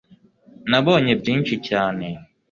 [0.69, 2.07] nabonye byinshi cyane